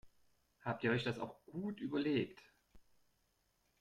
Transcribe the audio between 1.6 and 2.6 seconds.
überlegt?